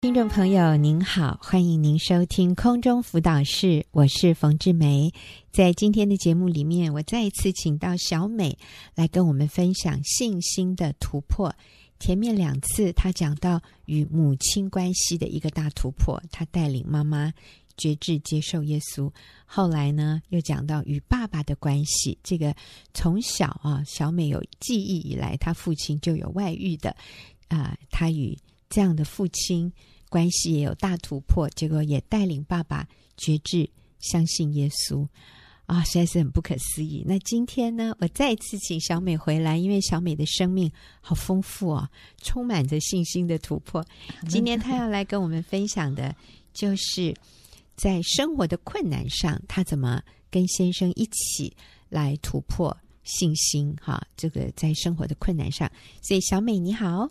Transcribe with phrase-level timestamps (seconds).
[0.00, 5.12] 听众朋友您好，欢迎您收听空中辅导室，我是冯志梅。
[5.50, 8.56] 在今天的节目里面，我再一次请到小美
[8.94, 11.52] 来跟我们分享信心的突破。
[11.98, 17.34] 前面两次她讲到与母亲关系的一个大突破，她带领妈妈
[17.76, 19.10] 决志接受耶稣。
[19.46, 22.54] 后来呢，又讲到与爸爸的关系，这个
[22.94, 26.94] 从小啊，小美有记忆以来，她父亲就有外遇的
[27.48, 28.38] 啊，她与
[28.68, 29.72] 这样的父亲
[30.08, 33.68] 关系也有大突破，结果也带领爸爸决志
[34.00, 35.06] 相信耶稣
[35.66, 37.04] 啊，实在是很不可思议。
[37.06, 40.70] 那今天呢，我再一次请小美回来，因为小美的生命
[41.00, 41.88] 好丰富哦，
[42.22, 43.84] 充满着信心的突破。
[44.28, 46.14] 今天她要来跟我们分享的，
[46.54, 47.14] 就是
[47.76, 51.54] 在生活的困难上，她怎么跟先生一起
[51.90, 52.74] 来突破
[53.04, 53.76] 信心。
[53.78, 57.08] 哈，这个在生活的困难上，所以小美你好。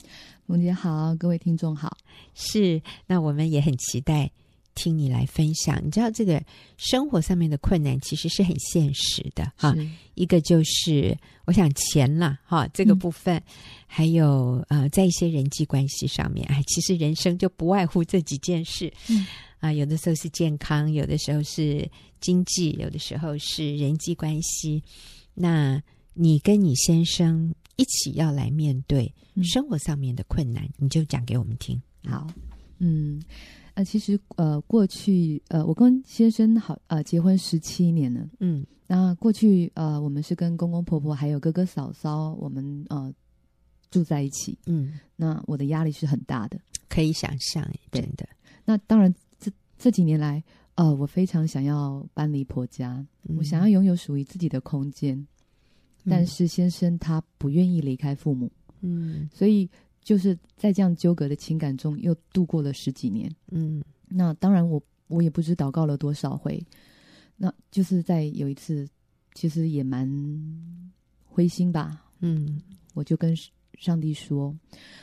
[0.48, 1.98] 冯姐好，各位听众好，
[2.34, 4.32] 是，那我们也很期待
[4.76, 5.78] 听你来分享。
[5.84, 6.42] 你知道这个
[6.78, 9.76] 生活上面的困难其实是很现实的哈，
[10.14, 13.44] 一个就是我想钱了哈，这个部分，嗯、
[13.88, 19.28] 还有呃，在一些人际关系上面，哎，其实人生就不外乎这几件事，嗯
[19.60, 21.86] 啊、呃，有的时候是健康，有的时候是
[22.22, 24.82] 经济，有的时候是人际关系。
[25.34, 25.84] 那
[26.14, 31.82] 你跟你先生一起要来面对生活上面的困难，嗯、你就讲给我们听。
[32.04, 32.28] 好，
[32.80, 33.22] 嗯，
[33.76, 43.14] 呃，其实呃，过去呃，我跟先生好呃，结婚十七年了，嗯，那过去呃，我们是跟公公婆婆还有哥哥嫂嫂，我们呃
[43.92, 48.28] 住在一起，嗯，那我的压力是很大的，可以想象，真的。
[48.66, 50.44] 那当然这这几年来，
[50.76, 55.28] 呃，我非常想要搬离婆家，嗯、我想要拥有属于自己的空间。
[56.10, 58.50] 但是先生他不愿意离开父母，
[58.82, 59.70] 嗯，所以
[60.02, 66.66] 就是在这样纠葛的情感中又度过了十几年，嗯，那当然我我也不知祷告了多少回，
[67.36, 68.88] 那就是在有一次，
[69.34, 70.10] 其实也蛮
[71.26, 72.62] 灰心吧，嗯，
[72.94, 73.36] 我就跟
[73.78, 74.56] 上帝说，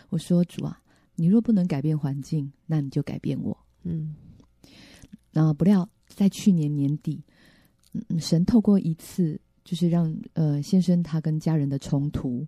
[0.08, 0.80] 我说主啊，
[1.16, 4.14] 你若不能改变环境，那你就改变我，嗯，
[5.30, 7.22] 那不料在去年年底，
[7.92, 9.38] 嗯，神透过一次。
[9.64, 12.46] 就是让呃先生他跟家人的冲突，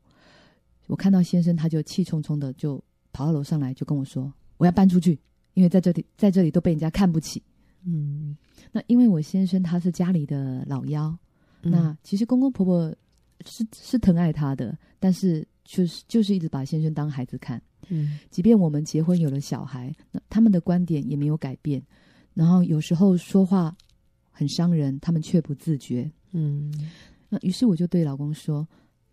[0.86, 2.82] 我看到先生他就气冲冲的就
[3.12, 5.18] 跑到楼上来就跟我说，我要搬出去，
[5.54, 7.42] 因为在这里在这里都被人家看不起。
[7.84, 8.36] 嗯，
[8.70, 11.16] 那因为我先生他是家里的老幺，
[11.62, 12.94] 嗯、那其实公公婆婆
[13.46, 17.62] 是是疼爱他的，但是就是就是一直把先生当孩子看。
[17.88, 21.80] 嗯，即便我们结婚有了小孩，那他们的观点也没有改变，
[22.34, 23.74] 然后有时候说话
[24.32, 26.10] 很伤人，他们却不自觉。
[26.32, 26.72] 嗯，
[27.28, 28.66] 那于是我就对老公说：“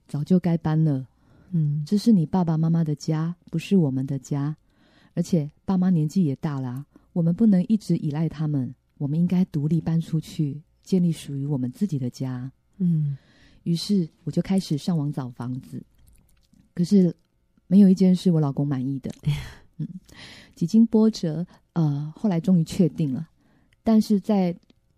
[0.07, 1.07] 早就该搬了，
[1.51, 4.55] 嗯，这是你爸爸妈妈的家，不是我们的家。
[5.13, 13.17] 而且爸妈年纪也大了，我们不能一直依赖他们，我们应该独立搬出去，建立属于我们自己的家。”嗯，
[13.63, 15.81] 于是我就开始上网找房子，
[16.73, 17.15] 可是
[17.67, 19.11] 没有一间是我老公满意的。
[19.77, 19.87] 嗯，
[20.55, 23.29] 几经波折，呃，后来终于确定了，
[23.83, 24.53] 但是在。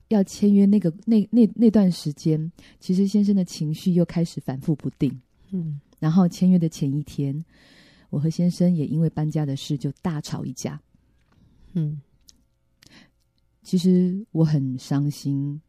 [0.10, 5.20] 要签约那个那那那段时间，其实先生的情绪又开始反复不定。
[5.52, 7.44] 嗯，然后签约的前一天，
[8.10, 10.80] 我和先生也因为搬家的事就大吵一架。
[11.74, 12.00] 嗯，
[13.64, 15.60] 其实我很伤心，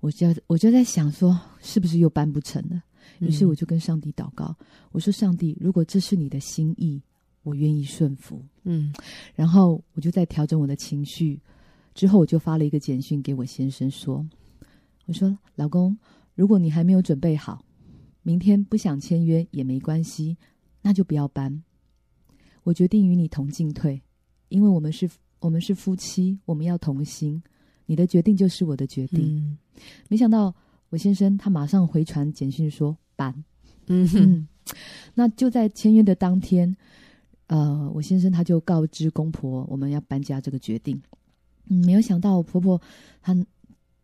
[0.00, 2.82] 我就我就在想说，是不是又搬不成了？
[3.18, 4.56] 于是我就跟上帝祷告，
[4.90, 7.00] 我说：“上帝，如果这是你的心意，
[7.42, 8.92] 我愿意顺服。”嗯，
[9.34, 11.38] 然后我就在调整我的情绪。
[11.94, 14.26] 之后我就发了一个简讯给我先生说
[15.06, 15.96] ：“我说老公，
[16.34, 17.62] 如果你还没有准备好，
[18.22, 20.36] 明天不想签约也没关系，
[20.80, 21.62] 那就不要搬。
[22.62, 24.00] 我决定与你同进退，
[24.48, 25.10] 因为我们是
[25.40, 27.42] 我们是夫妻，我们要同心。
[27.84, 29.36] 你的决定就是我的决定。
[29.36, 29.58] 嗯、
[30.08, 30.54] 没想到
[30.88, 33.34] 我先生他马上回传简讯说搬。
[33.88, 34.48] 嗯哼嗯，
[35.14, 36.74] 那就在签约的当天，
[37.48, 40.98] 呃，我先生他就告知公婆我们要搬家这个决定。”
[41.68, 42.80] 嗯，没有想到我婆婆
[43.20, 43.34] 她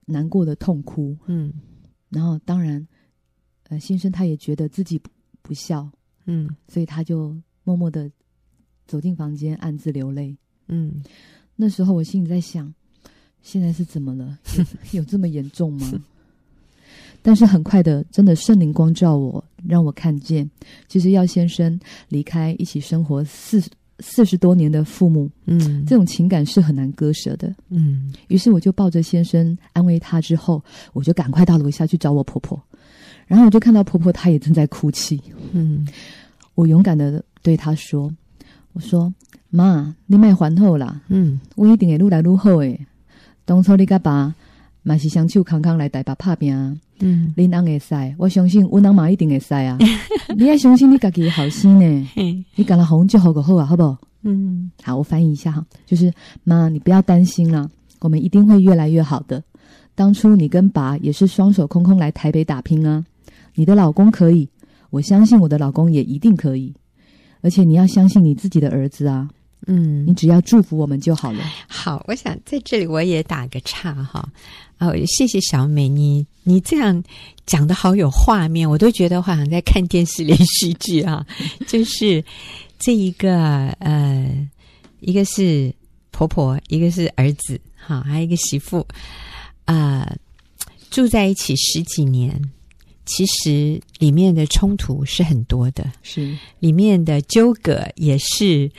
[0.07, 1.53] 难过的痛哭，嗯，
[2.09, 2.87] 然后当然，
[3.69, 5.11] 呃，先生他也觉得自己不，
[5.43, 5.91] 不孝，
[6.25, 8.11] 嗯，所以他就默默的
[8.87, 10.37] 走进房间，暗自流泪，
[10.69, 11.03] 嗯。
[11.61, 12.73] 那时候我心里在想，
[13.43, 14.39] 现在是怎么了？
[14.57, 14.65] 有，
[15.03, 15.93] 有这么严重吗？
[17.21, 20.49] 但是很快的，真的圣灵光照我，让我看见，
[20.87, 21.79] 其实要先生
[22.09, 23.61] 离开一起生活四。
[24.01, 28.13] 四十多年的父母，嗯，这种情感是很难割舍的，嗯。
[28.29, 30.63] 于是我就抱着先生安慰他，之后
[30.93, 32.61] 我就赶快到楼下去找我婆婆，
[33.27, 35.21] 然后我就看到婆婆她也正在哭泣，
[35.53, 35.87] 嗯。
[36.55, 38.13] 我勇敢的对她说
[38.75, 39.13] ：“我说
[39.49, 42.87] 妈，你卖还好啦，嗯，我一定会愈来愈好诶。
[43.45, 44.35] 当初你甲爸
[44.83, 46.55] 嘛是双手空空来台北打拼，
[47.01, 49.77] 嗯，恁翁会使，我相信阮翁嘛一定会使啊。
[50.37, 52.09] 你要相信你家己的后生呢，
[52.55, 53.97] 你敢若红就好个好啊，好不好？
[54.23, 56.13] 嗯，好，我翻译一下哈，就是
[56.45, 57.71] 妈，你不要担心了，
[58.01, 59.43] 我们一定会越来越好的。
[59.95, 63.05] 当初你跟爸也是双手空空来台北打拼啊，
[63.55, 64.49] 你的老公可以，
[64.91, 66.75] 我相信我的老公也一定可以，
[67.43, 69.29] 而且你要相信你自己的儿子啊，
[69.71, 71.41] 嗯，你只要祝福我们就好了。
[71.69, 74.27] 好，我想在这里我也打个岔哈，
[74.79, 77.05] 哦，谢谢小美，你你这样
[77.45, 81.25] 讲的好有画面，我都觉得好像在看电视连续剧啊，
[81.69, 82.25] 就是
[82.79, 84.49] 这一个呃，
[85.01, 85.73] 一个是
[86.11, 88.85] 婆婆，一个是儿子，哈，还有一个媳妇。
[89.67, 90.17] 啊、呃，
[90.91, 92.41] 住在一起十几年，
[93.05, 96.35] 其实里面的冲突是很多的，是。
[96.59, 98.71] 里面的纠葛也是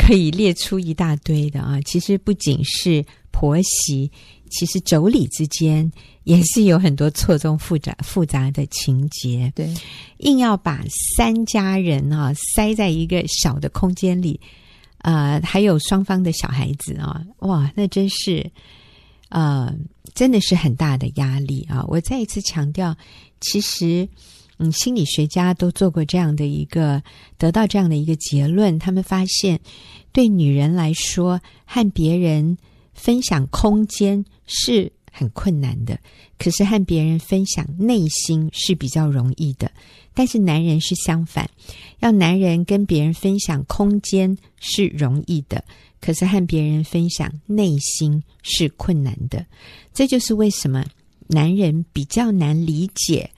[0.00, 1.80] 可以列出一大堆的啊。
[1.82, 4.10] 其实不仅是婆媳，
[4.50, 5.90] 其实妯娌之间
[6.24, 9.52] 也是有很多错综复杂复杂的情节。
[9.54, 9.72] 对，
[10.18, 10.82] 硬要把
[11.16, 14.40] 三家人啊塞在一个小的空间里，
[14.98, 18.50] 啊、呃，还有双方的小孩子啊，哇，那真是。
[19.32, 19.72] 呃，
[20.12, 21.84] 真的是很大的压力啊！
[21.86, 22.96] 我再一次强调，
[23.40, 24.08] 其实，
[24.62, 27.02] 嗯，心理学家都做过这样的一个，
[27.38, 28.78] 得到这样的一个结论。
[28.78, 29.58] 他们发现，
[30.12, 32.58] 对女人来说，和别人
[32.92, 35.98] 分享空间是很困难的，
[36.38, 39.72] 可是和别人分享内心是比较容易的。
[40.12, 41.48] 但是男人是相反，
[42.00, 45.64] 要男人跟别人分享空间是容易的。
[46.02, 49.44] 可是和别人分享内心是困难的，
[49.94, 50.84] 这就是为什么
[51.28, 53.30] 男人比较难理解，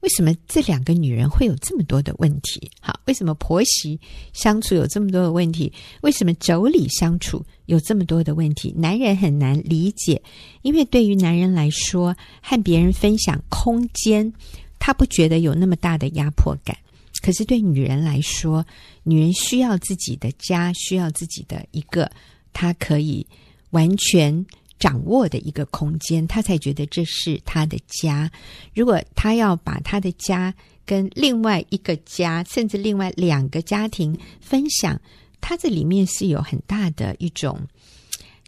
[0.00, 2.70] 为什么这两个女人会有这么多的问题？
[2.80, 4.00] 好，为什么婆媳
[4.32, 5.72] 相处有这么多的问题？
[6.00, 8.72] 为什么妯娌相处有这么多的问题？
[8.76, 10.22] 男人很难理解，
[10.62, 14.32] 因为对于男人来说，和别人分享空间，
[14.78, 16.76] 他不觉得有那么大的压迫感。
[17.22, 18.64] 可是对女人来说，
[19.02, 22.10] 女人需要自己的家，需要自己的一个
[22.54, 23.26] 她可以
[23.70, 24.46] 完全
[24.80, 28.28] 掌握的一个空间，他才觉得这是他的家。
[28.74, 30.52] 如果他要把他的家
[30.84, 35.00] 跟另外一个家，甚至另外两个家庭分享，
[35.40, 37.60] 他这里面是有很大的一种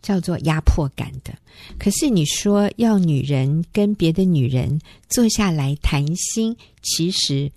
[0.01, 1.33] 叫做压迫感的。
[1.79, 7.53] 可是你说要女人跟别的女人坐下来谈心，其实。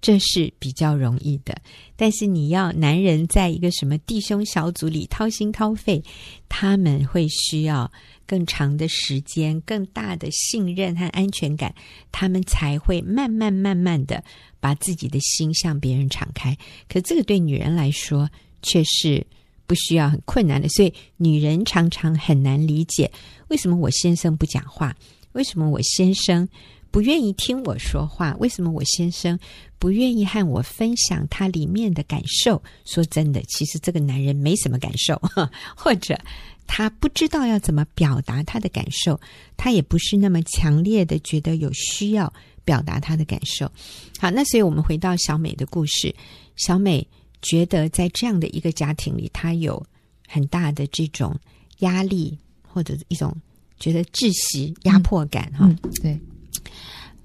[0.00, 1.60] 这是比较容易的，
[1.96, 6.02] 但是你要男人在一个什么弟兄小组里掏心掏肺，
[6.48, 7.90] 他们会需要
[8.24, 11.74] 更长的时间、更大的信任和安全感，
[12.12, 14.22] 他们才会慢慢慢慢的
[14.60, 16.56] 把自己的心向别人敞开。
[16.88, 18.30] 可这个对女人来说
[18.62, 19.26] 却是
[19.66, 23.10] 不需要很困难的，所以女人常常很难理解
[23.48, 24.94] 为什么我先生不讲话，
[25.32, 26.48] 为什么我先生。
[26.90, 29.38] 不愿意听我说话，为什么我先生
[29.78, 32.62] 不愿意和我分享他里面的感受？
[32.84, 35.20] 说真的，其实这个男人没什么感受，
[35.76, 36.18] 或者
[36.66, 39.20] 他不知道要怎么表达他的感受，
[39.56, 42.32] 他也不是那么强烈的觉得有需要
[42.64, 43.70] 表达他的感受。
[44.18, 46.14] 好，那所以我们回到小美的故事，
[46.56, 47.06] 小美
[47.42, 49.84] 觉得在这样的一个家庭里，她有
[50.26, 51.38] 很大的这种
[51.80, 53.34] 压力，或者一种
[53.78, 55.70] 觉得窒息、压迫感，哈、
[56.02, 56.18] 对。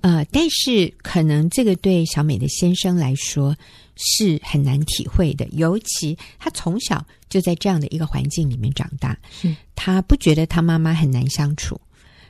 [0.03, 3.55] 呃，但是可能这个对小美的先生来说
[3.95, 11.79] 是很难体会的，尤其他从小就在这样的一个环境里面长大，是他不觉得他妈妈很难相处，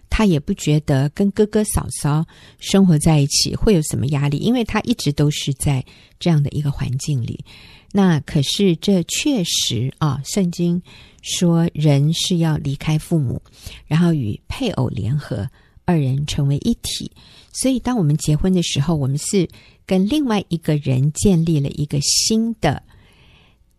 [0.07, 2.23] 他也不觉得跟哥哥嫂嫂
[2.59, 5.83] 生活在一起会有什么压力，因为他一直都是在
[6.19, 7.43] 这样的一个环境里。
[7.91, 10.79] 那可是这确实啊，圣经
[11.23, 13.41] 说人是要离开父母，
[13.87, 15.49] 然后与配偶联合。
[15.85, 17.11] 二人成为一体，
[17.51, 19.47] 所以当我们结婚的时候，我们是
[19.85, 22.81] 跟另外一个人建立了一个新的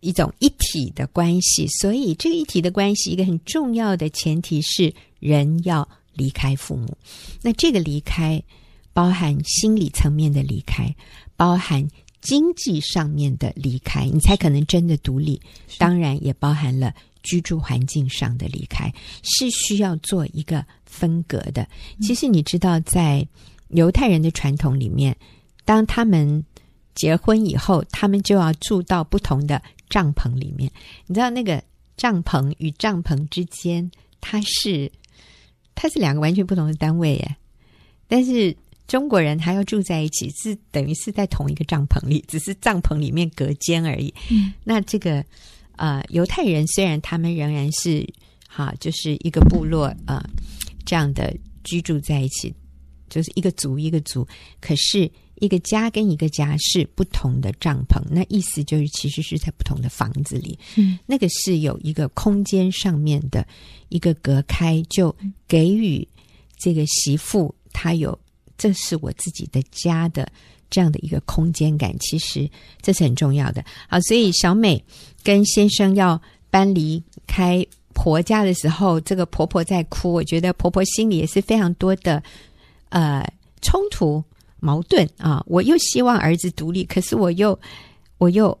[0.01, 1.67] 一种一体的关系。
[1.67, 6.95] 所以，这个一体的关系，一个很重要的前提是人要离开父母。
[7.41, 8.41] 那这个离开，
[8.93, 10.95] 包含心理层面的离开，
[11.35, 11.87] 包含
[12.21, 15.41] 经济上面的离开，你才可能真的独立。
[15.79, 16.93] 当然，也包含了。
[17.27, 18.93] 居住环境上的离开
[19.23, 20.63] 是需要做一个
[20.95, 21.67] 分隔的。
[22.01, 23.27] 其实你知道，在
[23.67, 25.15] 犹太人的传统里面，
[25.65, 26.43] 当他们
[26.95, 30.71] 结婚以后，他们就要住到不同的帐篷里面。
[31.07, 31.61] 你知道，那个
[31.97, 34.91] 帐篷与帐篷之间，它是
[35.75, 37.35] 它是两个完全不同的单位耶。
[38.07, 38.55] 但是
[38.87, 44.13] 中国人还要住在一起，是等于是在同一个帐篷里，只是帐篷里面隔间而已。
[44.31, 45.23] 嗯，那这个。
[45.77, 48.07] 呃，犹太人虽然他们仍然是
[48.47, 50.23] 哈，就是一个部落呃
[50.85, 52.53] 这样的居住在一起，
[53.09, 54.27] 就是一个族一个族，
[54.61, 63.45] 可是一个家跟一个家是不同的帐篷，那意思就是其实是在不同的房子里，嗯，那个是有一个空间上面的
[63.89, 65.15] 一个隔开，就
[65.47, 66.07] 给予
[66.57, 68.17] 这个媳妇她有
[68.57, 70.31] 这是我自己的家的。
[70.67, 72.49] 这样的一个空间感，其实
[72.81, 73.63] 这是很重要的。
[73.87, 74.83] 好，所以小美
[75.23, 77.65] 跟先生要搬离开
[77.95, 82.21] 婆家的时候，这个婆婆在哭，我觉得婆婆心里也是非常多的
[82.89, 83.27] 呃
[83.63, 84.23] 冲突
[84.59, 85.43] 矛盾啊。
[85.47, 87.59] 我又希望儿子独立，可是我又
[88.19, 88.55] 我又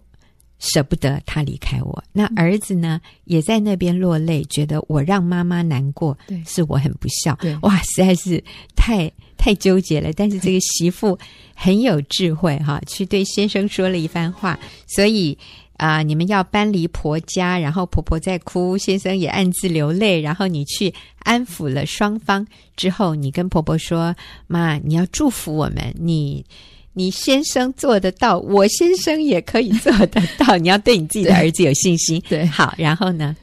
[0.57, 2.03] 舍不得他离开我。
[2.11, 7.35] 那儿子呢，也在那边落泪，觉得我让妈妈难过，对，是我很不孝。
[7.35, 8.43] 对，哇，实在是
[8.75, 9.11] 太。
[9.37, 11.19] 太纠结了，但是这个媳妇
[11.53, 15.37] 很有智慧哈，去对先生说了一番话，所以
[15.77, 24.15] 啊、呃，你们要搬离婆家，然后婆婆在哭，先生也暗自流泪，然后你去安抚了双方之后，你跟婆婆说
[24.47, 26.45] ：“妈，你要祝福我们，你
[26.93, 33.35] 你先生做得到，我先生也可以做得到， 你要对你自己的儿子有信心。”对，好，然后呢，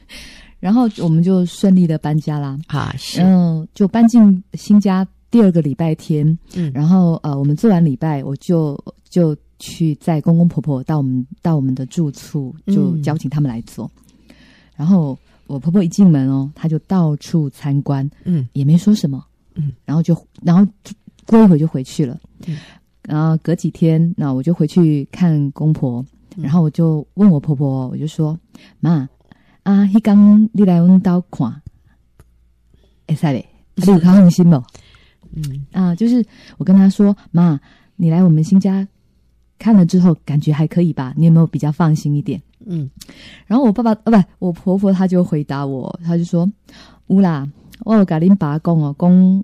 [0.59, 2.57] 然后我们就顺利的搬家啦。
[2.67, 5.07] 啊，是，嗯，就搬进新家。
[5.29, 13.89] 第二个礼拜天，嗯，然后呃，我们做完礼拜，我就就去载公公婆婆到我们到我们的住处，就邀请他们来做。
[14.27, 14.35] 嗯、
[14.75, 15.17] 然后
[15.47, 19.23] 我婆婆一进门哦，她就到处参观，嗯，也没说什么，
[19.55, 20.71] 嗯，然后就然后
[21.25, 22.57] 过一会就回去了，嗯，
[23.03, 26.05] 然后隔几天，那我就回去看公婆，
[26.35, 28.37] 然后我就问我婆婆，我就说
[28.79, 29.07] 妈
[29.63, 31.61] 啊，迄刚你来我们家看，
[33.07, 33.45] 哎塞嘞，
[33.75, 34.61] 你有较放心不？
[35.35, 35.65] 嗯。
[35.71, 36.25] 啊，就是
[36.57, 37.59] 我跟他说，妈，
[37.95, 38.87] 你来我们新家
[39.63, 41.13] 看了之后，感觉还可以吧？
[41.15, 42.41] 你有没有比较放心一点？
[42.65, 42.89] 嗯，
[43.47, 46.51] 然后我爸爸呃、啊，不，我婆婆她就回答我，她就说，
[47.07, 47.47] 有啦，
[47.85, 49.43] 我有跟恁爸讲哦，讲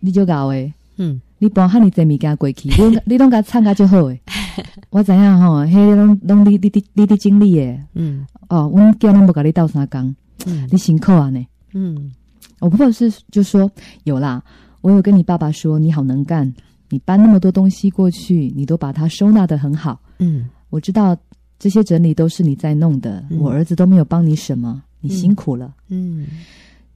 [0.00, 4.20] 你就搞诶，嗯，你搬哈你这物件过去，你你拢甲参加就好诶，
[4.90, 10.14] 我知影吼，迄拢拢你你你你的经历诶，嗯，哦，我叫恁无甲你斗相共，
[10.44, 12.12] 嗯，你辛苦啊呢，嗯，
[12.60, 13.70] 我婆婆是就说
[14.04, 14.42] 有啦。
[14.80, 16.54] 我有跟你爸爸说，你好能干，
[16.90, 20.00] 你搬那么多东西过去，你都把它收纳得很好。
[20.18, 21.16] 嗯，我知道
[21.58, 25.74] 这些整理都是你在弄的，嗯、我儿子都没有帮你什么，你辛苦了。
[25.88, 26.26] 嗯，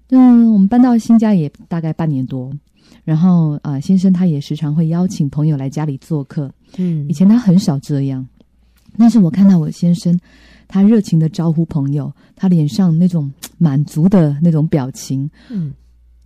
[0.08, 2.50] 嗯，我们搬到新家也大概半年多，
[3.04, 6.50] 然后啊、呃，先生他也时常会邀请朋友来家里做客。
[6.78, 8.26] 嗯，以前他很少这样，
[8.96, 10.18] 但是我看到我先生，
[10.68, 15.74] 他热情的招呼朋友，他脸上那种满足的那种表情，嗯，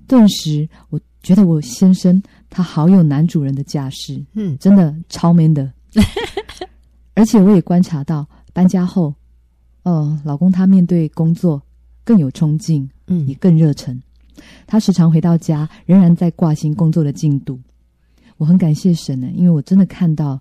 [0.07, 1.01] 顿时我。
[1.23, 5.73] 觉得我先生他好有男主人的架势，嗯，真的超 man 的。
[7.15, 9.15] 而且我也观察到搬家后，
[9.83, 11.63] 哦，老公他面对工作
[12.05, 14.01] 更有冲劲，嗯，也更热忱。
[14.67, 17.59] 他时常回到家，仍然在挂心工作的进度。
[18.37, 20.39] 我很感谢神呢，因为我真的看到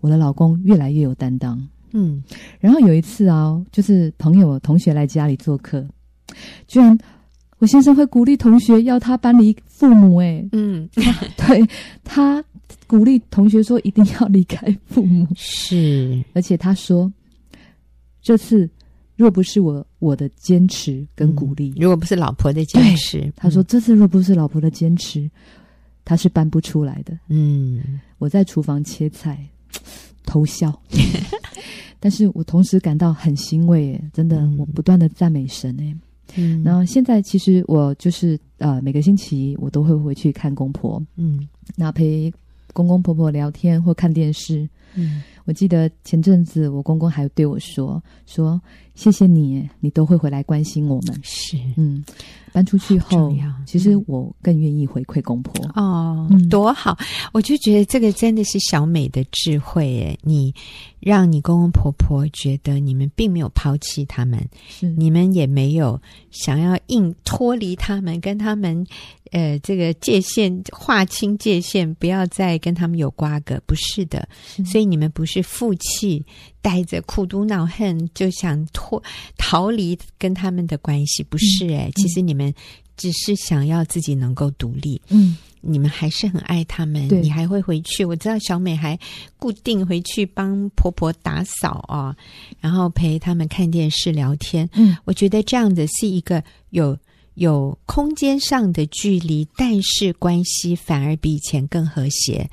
[0.00, 1.60] 我的老公越来越有担当。
[1.92, 2.22] 嗯，
[2.58, 5.86] 然后有一次啊，就是朋友同学来家里做客，
[6.66, 6.96] 居然。
[7.60, 10.88] 我先生会鼓励同学要他搬离父母，诶，嗯，
[11.36, 11.62] 对，
[12.02, 12.42] 他
[12.86, 17.12] 鼓励同学说一定要离开父母，是，而且他说，
[18.22, 18.68] 这次
[19.14, 25.30] 若不是我我的坚持跟鼓励，如果不是老婆的坚持，他说这次若不是老婆的坚持，
[26.04, 27.16] 他是搬不出来的。
[27.28, 29.38] 嗯，我在厨房切菜
[30.24, 30.80] 偷笑，
[32.00, 35.94] 但是我同时感到很欣慰，诶，真的，嗯、我不断的赞美神，诶。
[36.36, 42.32] 嗯，然后现在其实我就是呃每个星期我都会回去看公婆，嗯，那陪
[42.72, 48.60] 公公婆婆聊天或看电视，嗯，我记得前阵子我公公还对我说说
[48.94, 52.04] 谢谢你，你都会回来关心我们，是，嗯。
[52.52, 53.32] 搬出去后，
[53.64, 55.64] 其实我更愿意回馈公婆。
[55.76, 56.98] 哦，多好！
[57.32, 60.52] 我就觉得这个真的是小美的智慧诶，你
[60.98, 64.44] 让你公公婆婆觉得你们并没有抛弃他们，
[64.96, 68.84] 你们也没有想要硬脱离他们，跟他们
[69.30, 74.28] 呃这个界限划清界限，不要再跟他们有瓜葛，不是的。
[74.44, 74.64] 是。
[74.64, 76.26] 所以你们不是负气，
[76.62, 79.02] 带着苦毒恼恨就想脱
[79.36, 82.52] 逃离跟他们的关系，不是诶，嗯、其实你们。
[82.96, 88.04] 只是想要自己能够独立，嗯，你们还是很爱他们，你还会回去。
[88.04, 88.98] 我知道小美还
[89.38, 92.14] 固定回去帮婆婆打扫啊，
[92.60, 94.68] 然后陪他们看电视聊天。
[94.74, 96.94] 嗯，我觉得这样子是一个有
[97.36, 102.50] 有空间上的距离，但是关系反而比以前更和谐，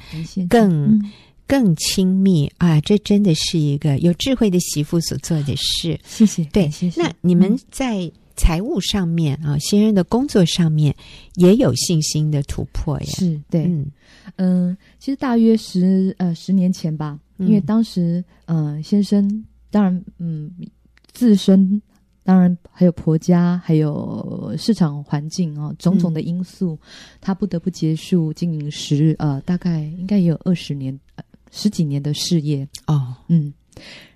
[0.48, 1.12] 更、嗯、
[1.48, 2.80] 更亲密啊！
[2.82, 5.98] 这真的是一个有智慧的媳妇所做的事。
[6.04, 7.02] 谢谢，对，谢谢。
[7.02, 10.94] 那你们在财务上面啊，先生的工作上面
[11.36, 13.06] 也有信心的突破呀？
[13.08, 13.92] 是对，嗯
[14.36, 20.52] 嗯、呃，其实大约十呃十年前吧，因为当时呃先生当然嗯
[21.14, 21.82] 自身。
[22.24, 26.80] 当然，还有婆家，还有市场环境啊，种种的因素，嗯、
[27.22, 33.16] 他不得不结束经营十呃，大概应该也有二十年、呃、十几年的事业哦。
[33.28, 33.54] 嗯，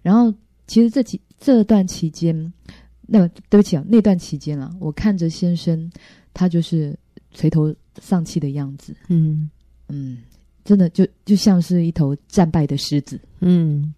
[0.02, 0.34] 然后
[0.68, 2.54] 其实这几这段期间，
[3.02, 5.92] 那对不起啊，那段期间啊，我看着先生，
[6.34, 6.98] 他就是
[7.32, 8.96] 垂头丧气的样子。
[9.10, 9.50] 嗯
[9.88, 10.20] 嗯，
[10.64, 13.20] 真的就就像是一头战败的狮子。
[13.40, 13.94] 嗯，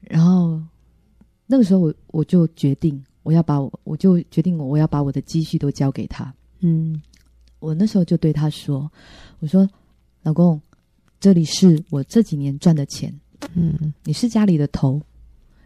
[0.00, 0.60] 然后。
[1.44, 6.32] 那个时候我，我我就决定，我要把我，我就决定我，我要把我的积蓄都交给他。
[6.60, 7.02] 嗯，
[7.58, 8.90] 我那时候就对他说
[9.40, 9.68] ：“我说，
[10.22, 10.58] 老公，
[11.22, 13.14] 这里是我这几年赚的钱。
[13.54, 15.00] 嗯，你是家里的头，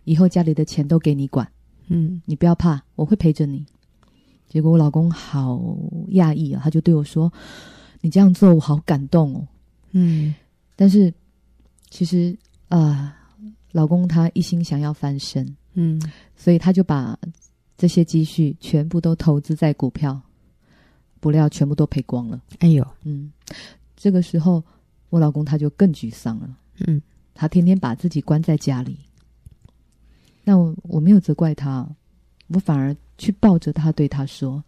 [0.05, 1.51] 以后家里的钱都给你管。
[1.87, 3.65] 嗯，你不要怕，我会陪着你。”
[4.49, 5.59] 结果我老公好
[6.11, 7.33] 讶异啊，他就对我说
[8.03, 9.49] ：“你这样做，我好感动哦。”
[9.93, 10.35] 嗯，
[10.77, 11.11] 但是
[11.89, 12.37] 其实
[12.69, 12.79] 啊。
[12.79, 13.13] 呃
[13.73, 16.01] 老公他一心想要翻身，嗯，
[16.35, 17.19] 所以他就把
[17.77, 20.19] 这些积蓄全部都投资在股票，
[21.21, 22.41] 不料全部都赔光了。
[22.61, 23.31] 哎呦，嗯，
[23.95, 24.65] 这个时候
[25.17, 27.01] 我老公他就更沮丧了，嗯，
[27.35, 28.99] 他天天把自己关在家里。
[30.45, 31.89] 那我我没有责怪他，
[32.49, 34.63] 我反而去抱着他对他说：“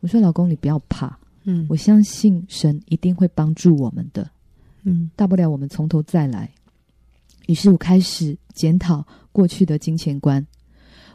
[0.00, 4.30] 我说老公，你不要怕，嗯，我相信神一定会帮助我们的，
[4.82, 6.52] 嗯，大不了我们从头再来。”
[7.48, 9.02] 于是我开始检讨
[9.32, 10.46] 过去的金钱观，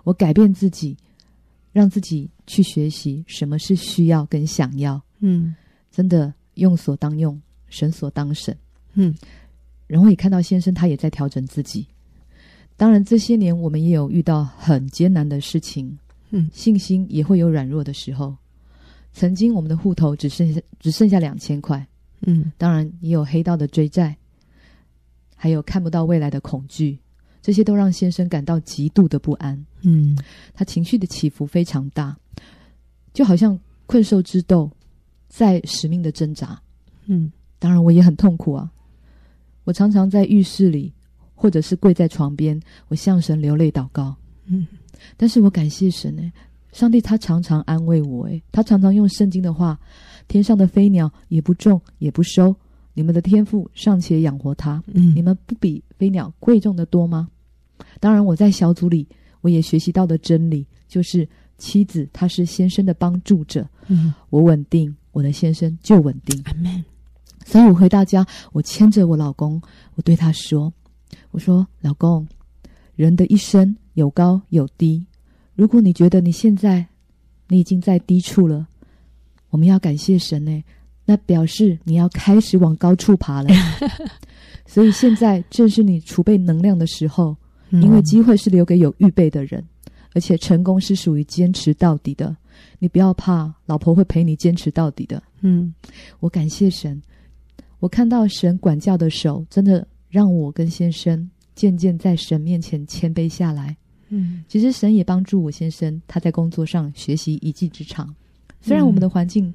[0.03, 0.97] 我改变自己，
[1.71, 4.99] 让自己去学习什么是需要跟想要。
[5.19, 5.55] 嗯，
[5.91, 8.57] 真的用所当用，神所当神。
[8.93, 9.13] 嗯，
[9.87, 11.87] 然后也看到先生他也在调整自己。
[12.75, 15.97] 当然这些年我们也有遇到很艰难的事情，
[16.31, 18.35] 嗯，信心也会有软弱的时候。
[19.13, 21.85] 曾经我们的户头只剩下只剩下两千块，
[22.21, 24.15] 嗯，当然也有黑道的追债。
[25.35, 26.97] 还有看不到未来的恐惧，
[27.41, 29.65] 这些都让先生感到极度的不安。
[29.81, 30.17] 嗯，
[30.53, 32.17] 他情绪的起伏非常大，
[33.13, 34.71] 就好像困兽之斗，
[35.27, 36.59] 在使命的挣扎。
[37.07, 37.29] 嗯，
[37.59, 38.71] 当然我也很痛苦啊。
[39.63, 40.91] 我常常在浴室里，
[41.35, 44.15] 或者是跪在床边，我向神流泪祷告。
[44.45, 44.67] 嗯，
[45.17, 46.31] 但是我感谢神呢，
[46.71, 48.25] 上帝他常常安慰我。
[48.25, 49.79] 诶，他常常用圣经的话
[50.27, 52.55] ：“天上的飞鸟也不种，也不收。”
[52.95, 57.27] 你们的天赋尚且养活他，嗯，你们不比飞鸟贵重的多吗？
[57.99, 59.07] 当然，我在小组里
[59.41, 66.39] 我也学习到的真理就是，妻子她是先生的帮助者，嗯，我稳定，我的先生就稳定。
[66.45, 66.85] 阿门。
[67.45, 69.61] 所以我回到家，我牵着我老公，
[69.95, 70.71] 我对他说
[71.31, 72.27] ：“我说，老公，
[72.95, 75.05] 人的一生有高有低，
[75.55, 76.85] 如果你觉得你现在
[77.47, 78.67] 你已经在低处了，
[79.49, 80.63] 我们要感谢神呢。”
[81.05, 83.49] 那表示你要开始往高处爬了，
[84.65, 87.35] 所以现在正是你储备能量的时候，
[87.71, 89.61] 因为机会是留给有预备的人，
[90.13, 92.33] 而且成功是属于坚持到底的。
[92.79, 95.21] 你不要怕，老婆会陪你坚持到底的。
[95.41, 95.75] 嗯，
[96.21, 97.01] 我感谢神，
[97.83, 103.75] 我看到神管教的手，真的让我跟先生渐渐在神面前谦卑下来。
[104.07, 108.15] 嗯，其实神也帮助我先生，他在工作上学习一技之长，
[108.61, 109.53] 虽然我们的环境。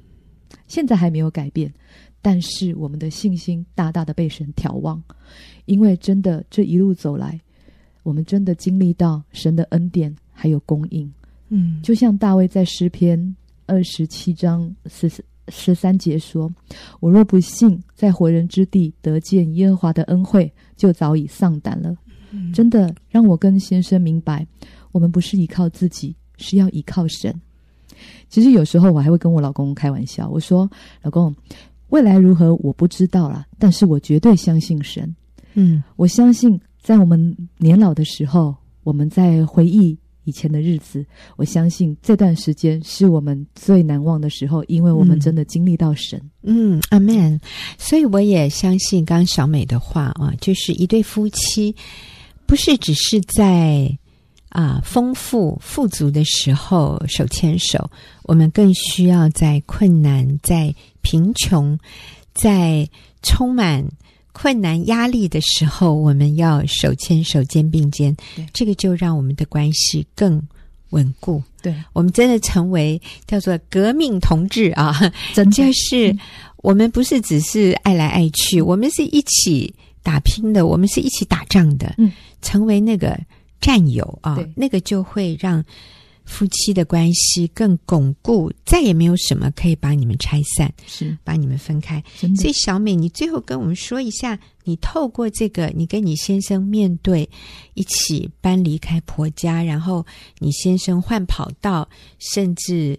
[0.67, 1.73] 现在还没有改变，
[2.21, 5.01] 但是我们的信心大大的被神眺望，
[5.65, 7.39] 因为真的这一路走来，
[8.03, 11.11] 我们真的经历到神的恩典还有供应。
[11.47, 16.51] 嗯，就像大卫在诗篇二十七章四十十三节说
[16.99, 21.95] ：“我若不信在活人之地得见耶和华的恩惠，就早已丧胆了。
[22.31, 24.45] 嗯”真的让我跟先生明白，
[24.91, 27.33] 我们不是依靠自己，是要依靠神。
[28.29, 30.69] 其实有时候我还会跟我老公开玩笑，我说
[31.01, 31.35] ：“老公，
[31.89, 35.15] 未来如何我不知道啦，但是我绝对相信神。
[35.55, 39.97] 嗯，我相信在我们年老的时候，我们在回忆
[40.29, 46.21] 以前的日子，我相信这段时间是我们最难忘的时候，因为我们真的经历到神。
[46.43, 47.41] 嗯，阿门。
[47.77, 51.75] 所以我也相信刚刚小美的话啊，就是一对夫妻，
[52.45, 53.97] 不是只是在。
[54.51, 57.87] 啊，丰富富足的时候手牵手，
[58.23, 61.77] 我们更需要在困难、在贫穷、
[62.33, 62.89] 在
[63.21, 63.87] 充满
[64.41, 68.15] 困难压力的时候，我们要手牵手、肩并肩。
[68.37, 70.41] 对这个就让我们的关系更
[70.91, 71.43] 稳固。
[71.61, 74.97] 对，我们真的成为叫做革命同志啊！
[75.51, 76.15] 就是
[76.57, 82.09] 我们不是只是爱来爱去，我们是一起打拼的，我们是一起打仗的，嗯，
[82.41, 83.19] 成为那个
[83.59, 85.61] 战友啊，那个就会让
[86.29, 92.01] 夫妻的关系更巩固，再也没有什么可以把你们拆散，是把你们分开。
[92.37, 97.27] 所以小美，你最后跟我们说一下，你透过这个，你跟你先生面对，
[97.73, 100.05] 一起搬离开婆家，然后
[100.37, 101.89] 你先生换跑道，
[102.19, 102.97] 甚至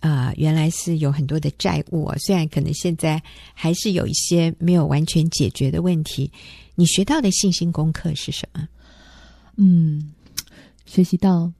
[0.00, 6.32] 啊、呃，原来是有很多的债务啊，虽然可能现在还是有一些没有完全解决的问题，
[6.74, 8.66] 你学到的信心功课是什么？
[9.58, 10.14] 嗯，
[10.86, 11.52] 学习到。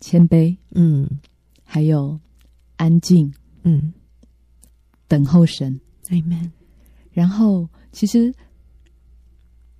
[0.00, 1.08] 谦卑，嗯，
[1.64, 2.18] 还有
[2.76, 3.32] 安静，
[3.62, 3.92] 嗯，
[5.08, 6.50] 等候神，Amen。
[7.10, 8.32] 然后，其实，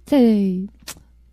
[0.04, 0.20] 在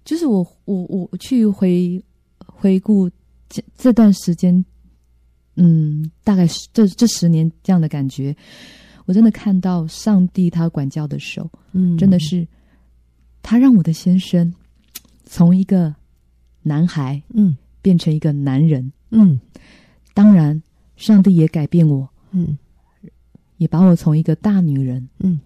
[0.04, 2.04] 就是我我我去回
[2.46, 3.10] 回顾
[3.50, 4.64] 这这段时间，
[5.56, 8.36] 嗯，大概是这这十年这样的感觉，
[9.06, 12.48] 我真的看到上帝他管教的手，嗯，真的是
[13.42, 14.54] 他让我的先生
[15.26, 15.96] 从一个
[16.62, 17.58] 男孩，嗯。
[17.86, 19.40] 变成一个男人，嗯，
[20.16, 20.60] 当然，
[20.98, 22.58] 上帝也改变我，嗯，
[23.58, 25.40] 也把我从一个大女人，嗯，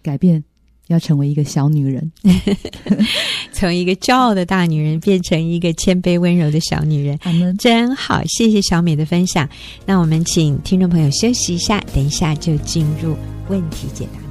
[0.00, 0.42] 改变
[0.86, 2.10] 要成为一个小女人，
[3.52, 9.46] 从一个骄傲的大女人变成一个谦卑温柔的小女人，们真好，谢谢小美的分享。
[9.84, 13.14] 那我们请听众朋友休息一下，等一下就进入
[13.50, 14.23] 问题解答。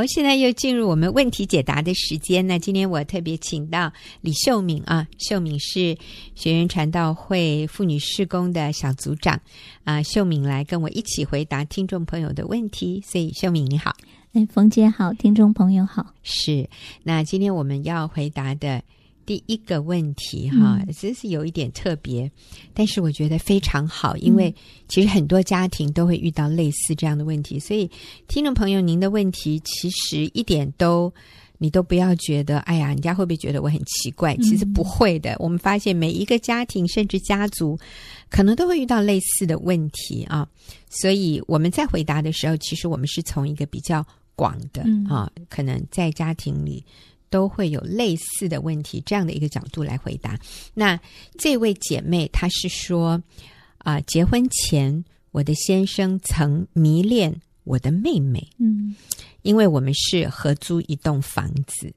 [0.00, 2.46] 好，现在又进入我们问题解答的时间。
[2.46, 5.94] 那今天我特别请到李秀敏啊，秀敏是
[6.34, 9.38] 学员传道会妇女事工的小组长
[9.84, 13.04] 啊，秀敏来跟我一起回答听众朋友的问题。
[13.06, 13.94] 所以，秀敏你好，
[14.32, 16.14] 哎，冯姐好，听众朋友好。
[16.22, 16.70] 是，
[17.02, 18.82] 那今天我们要回答的。
[19.26, 22.30] 第一个问题哈，真是有一点特别，嗯，
[22.74, 24.52] 但是我觉得非常好，因为
[24.88, 27.88] 其实很多家庭都会遇到类似这样的问题，所以
[28.26, 31.12] 听众朋友，您的问题其实一点都
[31.58, 34.34] 你都不要觉得，哎呀，人家会不会觉得我很奇怪？
[34.38, 35.36] 其实不会的。
[35.38, 37.78] 我们发现每一个家庭甚至家族，
[38.30, 40.48] 可能都会遇到类似的问题啊，
[40.88, 44.04] 所以我们在回答的时候，其实我们是从一个比较
[44.34, 46.82] 广的啊，可能在家庭里。
[47.30, 50.38] 都会有类似的问题，这样的一个角度来回答。
[50.74, 51.00] 那
[51.38, 53.12] 这位姐妹她是说，
[53.78, 58.94] 啊、呃，结婚前我的先生曾迷恋我的妹妹，嗯，
[59.42, 61.94] 因为我们是合租一栋房子，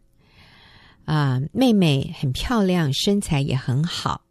[1.05, 4.21] 啊、呃，妹妹很漂亮，身材也很好。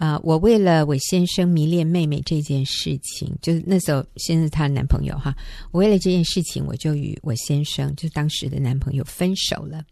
[0.00, 5.36] 啊、我为了我先生迷恋妹妹这件事情，就是那时候先是她的男朋友哈。
[5.72, 9.84] 我为了这件事情，我就与我先生，就当时的男朋友分手了。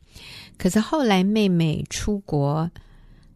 [0.57, 2.71] 可是后来妹妹出国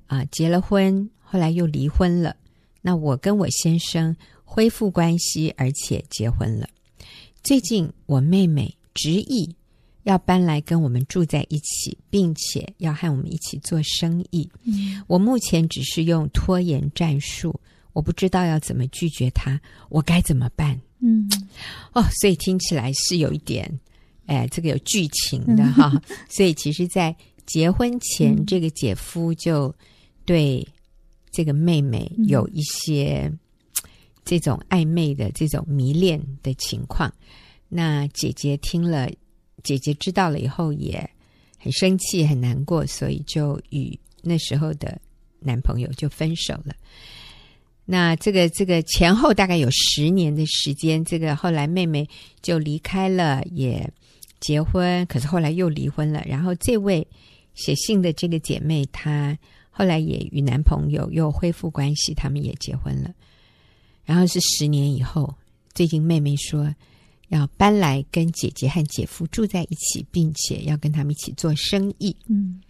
[0.07, 2.35] 啊、结了婚，后来又离婚了。
[2.81, 6.67] 那我跟我先生恢复关系，而且结婚了。
[7.43, 9.55] 最近我妹妹执意。
[10.05, 14.49] 要搬来跟我们住在一起，并且要和我们一起做生意。
[14.65, 17.55] 嗯，我目前只是用拖延战术，
[17.93, 20.81] 我不知道要怎么拒绝他，我该怎么办？
[20.99, 21.31] 嗯，
[21.93, 23.81] 哦，所以听起来是有一点，
[24.27, 25.93] 哎，这个有剧情的哈。
[25.95, 27.15] 嗯，所以其实，在
[27.47, 29.73] 结婚前，嗯，这个姐夫就
[30.25, 30.67] 对
[31.31, 33.33] 这个妹妹有一些
[34.25, 37.13] 这种暧昧的这种迷恋的情况。
[37.69, 39.09] 那姐姐听了。
[39.63, 41.09] 姐姐知道了以后也
[41.59, 45.01] 很生气、很难过，所以就与那时候的
[45.39, 46.75] 男朋友就分手了。
[47.85, 52.09] 那这个这个前后大概有十年的时间，这个后来妹妹
[52.41, 53.89] 就离开了，也
[54.41, 56.23] 结婚，可是后来又离婚了。
[56.27, 57.07] 然后这位
[57.55, 59.37] 写信的这个姐妹，她
[59.71, 63.13] 后来也与男朋友又恢复关系，他们也结婚了。
[64.05, 65.35] 然后是十年以后，
[65.75, 66.75] 最近妹妹说。
[67.33, 72.15] 要搬来跟姐姐和姐夫住在一起，并且要跟他们一起做生意。
[72.29, 72.61] 嗯，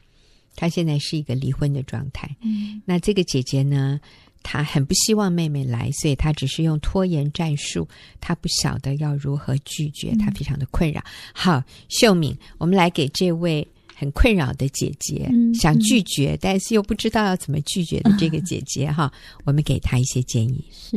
[0.54, 2.34] 他现在是一个离婚的状态。
[2.40, 4.00] 嗯，那这个姐姐呢，
[4.42, 7.88] 她很不希望妹妹来，所以她只是用拖延战术。
[8.20, 11.02] 她不晓得要如何拒绝，她非常的困扰。
[11.34, 19.12] 好，秀敏，我们来给这位很困扰的姐姐，嗯、想拒绝，但是又不知道要怎么拒绝的这个姐姐哈，啊、
[19.44, 20.64] 我们给她一些建议。
[20.72, 20.96] 是，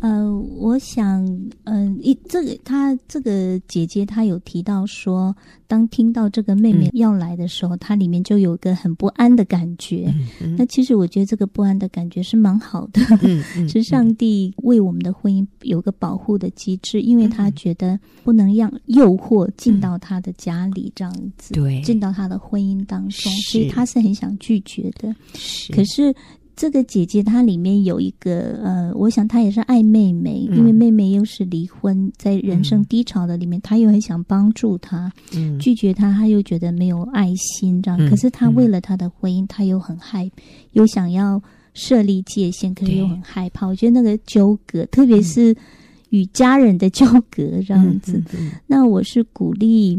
[0.00, 1.22] 呃，我想，
[1.64, 10.12] 嗯、呃，一这个她这个姐姐她有提到说，当听到这个妹妹要来的时候，她、嗯、里面就有个很不安的感觉。
[10.56, 13.00] 那其实我觉得这个不安的感觉是蛮好的，
[13.68, 22.21] 是上帝为我们的婚姻有个保护的机制，因为他觉得不能让诱惑进到他的家里这样子，对，进到他。
[22.22, 25.14] 他的婚姻当中，所以他是很想拒绝的。
[25.34, 26.14] 是，可是
[26.54, 35.10] 这个姐姐她里面有一个呃，我想她也是爱妹妹，嗯、因为妹妹又是离婚，在人生低潮的里面，她、嗯、又很想帮助她。
[35.34, 37.98] 嗯，拒绝她，她又觉得没有爱心，这样。
[37.98, 40.30] 嗯、可是她为了她的婚姻，她又很害，
[40.72, 41.42] 又想要
[41.74, 43.66] 设立界限，可是又很害怕。
[43.66, 45.56] 我觉得那个纠葛，特别是
[46.10, 48.22] 与家人的纠葛这样子。
[48.66, 49.98] 那我是鼓励。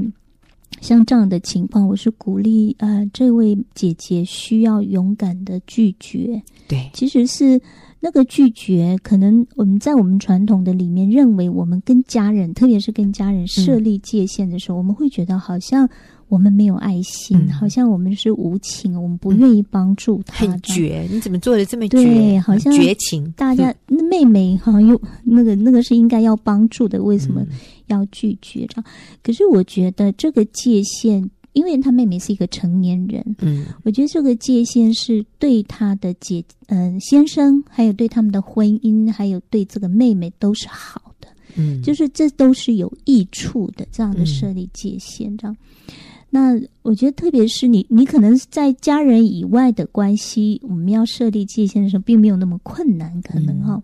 [0.84, 6.43] 像这样的情况，我是鼓励呃，这位姐姐需要勇敢的拒绝。
[6.67, 7.60] 对，其实是
[8.02, 15.89] 那个拒绝，可能我们在我们传统的里面认为，我们跟家人，特别是跟家人设立界限的时候，嗯、我们会觉得好像
[16.34, 20.48] 我们没有爱心，嗯、好像我们是无情，我们不愿意帮助他。
[20.48, 22.04] 很绝，你怎么做的这么绝？
[22.04, 23.32] 对，好像绝情。
[23.38, 27.41] 大家、那、妹妹好像又那个那个是应该要帮助的，为什么？
[27.41, 27.48] 嗯
[27.88, 28.86] 要拒绝这样，
[29.22, 45.56] 可是我觉得这个界限，因为他妹妹是一个成年人，嗯，我觉得这个界限是对他的姐，嗯、呃，先生，还有对他们的婚姻，还有对这个妹妹都是好的，嗯，就是这都是有益处的，这样的设立界限，这样。
[45.89, 45.93] 嗯、
[46.36, 53.76] 那我觉得，特别是你，你可能在家人以外的关系，我们要设立界限的时候，并没有那么困难，可能哈。
[53.76, 53.84] 嗯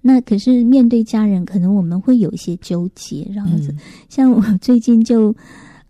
[0.00, 3.72] 那可是面对家人，可能我们会有一些纠结，这样子。
[3.72, 5.34] 嗯、像我最近就，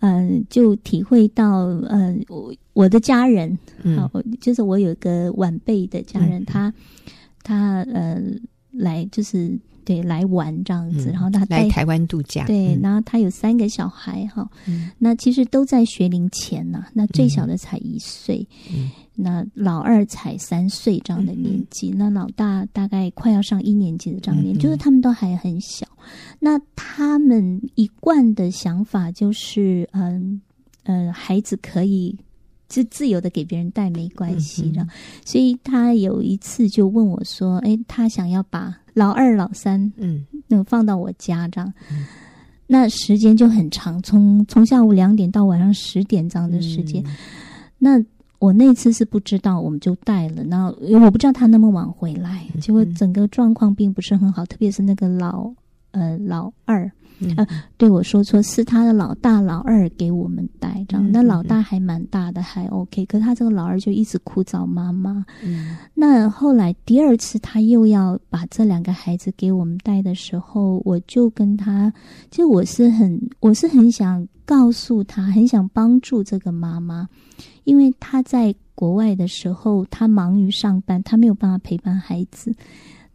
[0.00, 3.56] 呃，就体会到，呃，我我的家人，
[3.96, 6.74] 好、嗯，就是我有一个晚辈的家人，嗯、他
[7.44, 8.20] 他呃
[8.72, 9.56] 来就是。
[9.88, 12.44] 对，来玩这样子，嗯、然后他带来台湾度假。
[12.44, 16.84] 对，嗯、然后他有三个小孩哈，嗯、那其实都在学龄前呐。
[16.92, 25.86] 那最小的才一岁，嗯、那老二才三岁这样的年纪，嗯、那老大大概快要上一年级的这样年就是他们都还很小。
[26.38, 30.38] 那他们一贯的想法就是，嗯
[30.82, 32.14] 呃，孩子可以
[32.68, 34.82] 就自由的给别人带没关系的。
[34.82, 34.88] 嗯、
[35.24, 42.04] 所以他有一次就问我说：“哎，他想要把。”老二、老三，嗯，那放到我家这样，嗯、
[42.66, 47.00] 那时间就很长，从从下午两点到晚上十点这样的时间。
[47.04, 47.14] 嗯、
[47.78, 48.04] 那
[48.40, 50.42] 我那次是不知道，我们就带了。
[50.42, 55.48] 那因为我不知道他那么晚回来，嗯、结果整个状况并不是很好，特别是那个老
[55.92, 56.90] 呃老二。
[57.20, 61.06] 嗯、呃，对我说错，是他的老大、老二给我们带这样。
[61.06, 63.04] 嗯、那老大还蛮大的，还 OK。
[63.06, 65.24] 可是他这个老二就一直哭找妈妈。
[65.42, 71.92] 嗯，那后来第二次他又要把这两个孩子给我们带的时候，我就跟他，
[72.30, 77.08] 其实我是很，我是很想告诉他，很想帮助这个妈妈，
[77.64, 82.54] 因为他在国外的时候，他忙于上班，他没有办法陪伴孩子。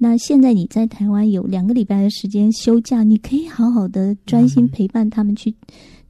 [0.04, 5.56] 那现在你在台湾有两个礼拜的时间休假，你可以好好的专心陪伴他们去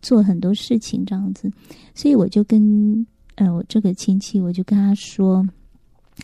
[0.01, 1.47] 做很多事情，这样子。
[1.93, 5.47] 所以我就跟呃我这个亲戚，我就跟他说，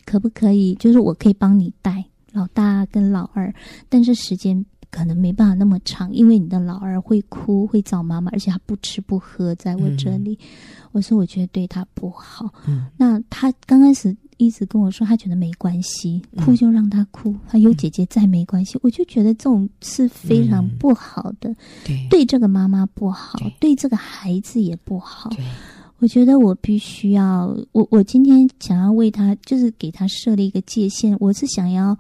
[0.03, 0.73] 可不可以？
[0.79, 3.53] 就是我可以帮你带老大跟老二，
[3.88, 10.34] 但是时间可能没办法那么长，因为你的老二会哭，会找妈妈，而且他不吃不喝在我这里。
[10.41, 12.51] 嗯、我说我觉得对他不好。
[12.67, 14.17] 嗯，那他刚开始。
[14.39, 18.80] 一直跟我说，他觉得没关系，哭就让他哭，他有姐姐在没关系。
[18.82, 21.54] 我就觉得这种是非常不好的，
[21.86, 25.30] 对，对这个妈妈不好，对这个孩子也不好。
[25.99, 31.13] 我觉得我必须要，我我今天想要为他，就是给他设立一个界限。
[31.19, 31.97] 我是想要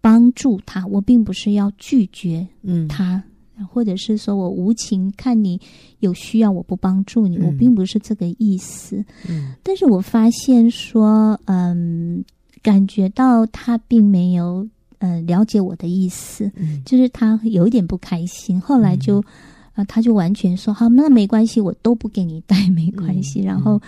[0.00, 2.46] 帮助他，我并不是要拒绝
[2.88, 3.20] 他。
[3.70, 5.60] 或者是说我无情看你
[6.00, 9.04] 有需要，我不帮助你，嗯、我并不是这个意思。
[9.28, 12.24] 嗯，但是我发现说，嗯，
[12.62, 14.66] 感觉到他并没有
[14.98, 18.60] 呃了解我的意思，嗯、就是他有一点不开心。
[18.60, 23.40] 后来就啊、嗯呃，他就完全说好，那没关系，我都不给你带， 没关系。
[23.42, 23.80] 嗯、然后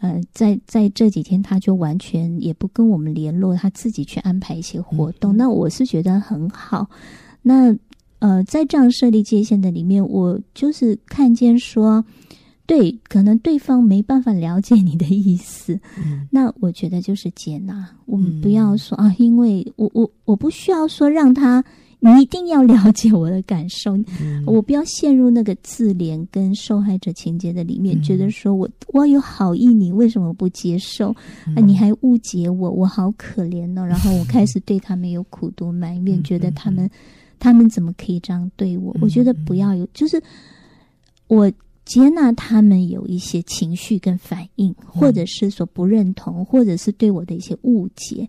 [0.00, 5.32] 呃，在在这几天，他就完全也不跟我们联络，他自己去安排一些活动。
[5.34, 6.88] 嗯、那我是觉得很好。
[7.42, 7.76] 那。
[8.22, 12.04] 呃，在这样设立界限的里面，我就是看见说，
[12.66, 17.88] 对，可能对方没办法了解你的意思，嗯、那我觉得就是接纳。
[18.06, 21.64] 我们不要说、嗯、啊，因为我我我不需要说让他
[21.98, 31.14] 你一定要了解我的感受，嗯、我不要陷入那个自怜跟受害者情节的里面，嗯、觉得说我我有好意，你为什么不接受？
[31.46, 33.84] 嗯、啊，你还误解我，我好可怜哦。
[33.84, 36.90] 然后我开始对他们有苦读埋怨，嗯、觉得他们、嗯、
[37.42, 38.92] 他们怎么可以这样对我？
[38.94, 40.22] 嗯、我觉得不要有，就是
[41.26, 41.50] 我
[41.84, 48.28] 接纳他们有一些情绪跟反应，或者是所不认同，或者是对我的一些误解，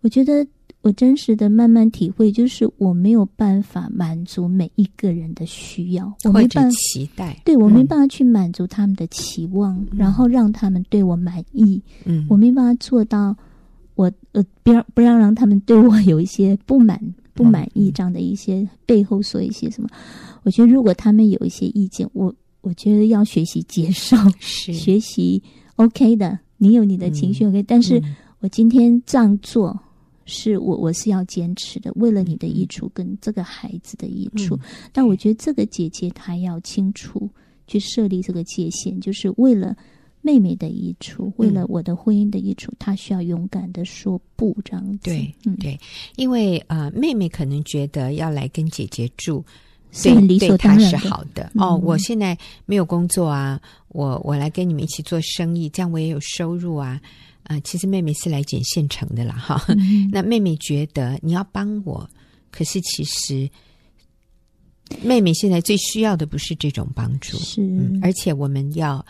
[0.00, 0.46] 我觉得。
[0.80, 11.82] 我真实的慢慢体会，就是我没有办法满足每一个人的需要，我没办法期待，对，我没办法去满足他们的期望，嗯、然后让他们对我满意。
[12.04, 13.36] 嗯，我没办法做到
[13.96, 16.98] 我，我呃，不要不要让他们对我有一些不满、
[17.38, 19.88] 不满意这样的一些背后说一些什么。
[20.42, 25.40] 我觉得如果他们有一些意见，我我觉得要学习接受，是学习
[25.76, 26.38] OK 的。
[26.56, 28.02] 你有你的情绪 OK，、嗯、但是
[28.40, 29.78] 我今天这样做。
[30.30, 34.56] 是我，我是要坚持的，为了你的益处跟这个孩子的益处。
[34.56, 34.60] 嗯、
[34.92, 37.30] 但我觉得这个姐姐她要清楚
[37.66, 39.74] 去设立这个界限，就是为了
[40.20, 45.04] 妹妹的益处，嗯、为了我的婚姻的益处，她需要勇敢的说不，这样子。
[45.04, 45.78] 对，嗯、对，
[46.16, 49.44] 因为呃，妹妹可能觉得要来跟姐姐住，
[49.90, 50.12] 所
[50.58, 50.90] 当然的。
[50.90, 51.50] 是好的。
[51.54, 57.00] 嗯、哦，我现在没有工作啊，我我来跟你们一起做生意，这样我也有收入啊。
[57.44, 59.64] 啊、呃，其实妹妹是来捡现成的啦，哈。
[59.68, 62.06] 嗯、 那妹妹觉得你要帮我，
[62.50, 63.48] 可是其实
[65.02, 67.98] 妹妹现在最需要的不是这种帮助，是、嗯。
[68.02, 69.04] 而且我们要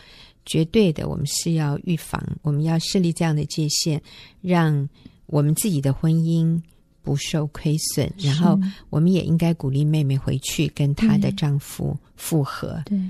[0.49, 4.01] 绝对的，我们是要预防，我们要设立这样的界限，
[4.41, 4.89] 让
[5.27, 6.61] 我们自己的婚姻。
[7.01, 8.59] 不受亏损，然后
[8.91, 12.83] 我们也应该鼓励妹妹回去跟她的丈夫复合。
[12.85, 13.01] 对，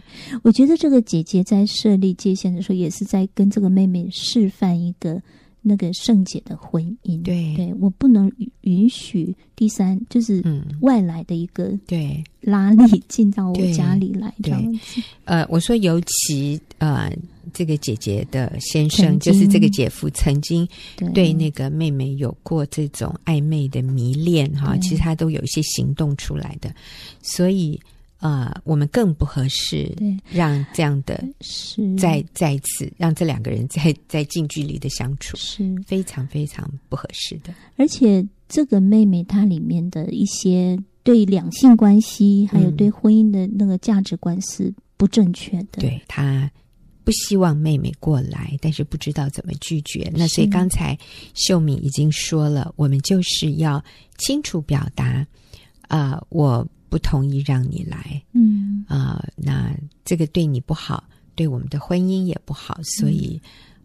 [0.44, 5.20] 我觉得这个姐姐在设立界限的时候，也是在跟这个妹妹示范一个。
[5.68, 10.42] 那个圣洁的婚姻，对，对我不能允许第三就是
[10.80, 15.02] 外来的一个对拉力 进到我家里来这样子。
[15.24, 17.12] 呃，我说尤其呃，
[17.52, 20.66] 这个姐姐的先生，就是这个姐夫，曾经
[21.12, 26.74] 对那个妹妹有过这种暧昧的迷恋哈，其实他都有一些行动出来的，
[27.20, 27.78] 所以。
[28.18, 29.94] 啊、呃，我们更不合适，
[30.28, 37.54] 让这样的是再再一次让这两个人再再 近距离的相处，是非常非常不合适的。
[37.76, 45.78] 而且这个妹妹她里面的一些对两性关系，还有对婚姻的那个价值观是不正确的。
[45.78, 46.50] 嗯、对，她
[47.04, 50.10] 不希望妹妹过来，但是不知道怎么拒绝。
[50.12, 50.98] 那所以刚才
[51.34, 53.80] 秀敏已经说了，我们就是要
[54.16, 55.24] 清楚表达
[55.82, 56.66] 啊、呃，我。
[56.88, 63.40] 不同意让你来，嗯啊、呃，那这个对你不好，对我们的婚姻也不好，所以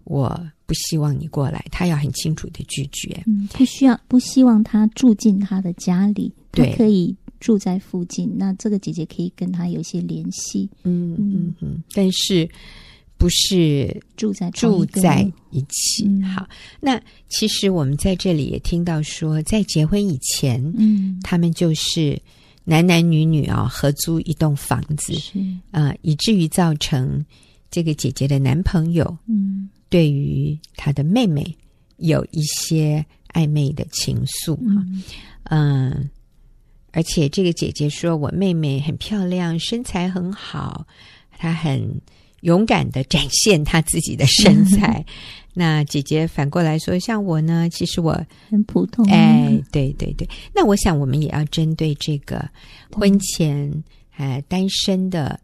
[0.05, 0.29] 我
[0.65, 1.63] 不希望你过来。
[1.69, 8.31] 他要很清楚的拒绝，嗯，不需要，不希望他住进他的家里，对，他可以住在附近。
[8.37, 12.49] 那这个姐姐可以跟他有一些联系，嗯嗯嗯，但是
[13.17, 16.05] 不是住在住在一起？
[16.05, 16.47] 嗯、好，
[16.79, 22.17] 那其实我们在这里也听到说，在结婚以前，嗯，他们就是。
[22.65, 25.39] 男男女女啊，合租一栋房子，是。
[25.71, 27.23] 啊、呃，以至于造成
[27.69, 31.55] 这个姐姐的男朋友，嗯，对于她的妹妹
[31.97, 34.85] 有一些暧昧的情愫哈，
[35.45, 36.09] 嗯、呃，
[36.91, 40.87] 而且这个姐姐说我妹妹很漂亮，身材很好，
[41.37, 41.99] 她很
[42.43, 45.05] 勇敢的展现他自己的身材。
[45.55, 49.05] 那姐姐反过来说，像我呢，其实我很普通。
[49.11, 50.27] 哎，对对对。
[50.51, 52.43] 那我想，我们也要针对这个
[52.91, 53.71] 婚前
[54.15, 55.39] 哎对单身的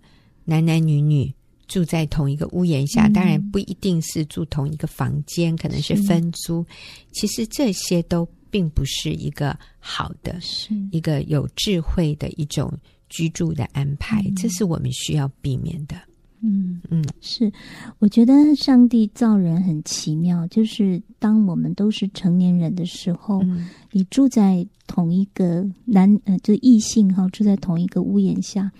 [0.46, 1.32] 男男女女
[1.68, 6.66] 住在同一个屋檐下，嗯、当然不一定是住同一个房间，可能是分租。
[7.12, 12.74] 其实这些都并不是一个好的，是一个有智慧的一种
[13.10, 15.96] 居住的安排，嗯、这是我们需要避免的。
[16.42, 17.52] 嗯嗯，是，
[18.00, 28.72] 我觉得上帝造人很奇妙，就是当我们都是成年人的时候，嗯、你住在同一个男呃，就是异性哈，住在同一个屋檐下，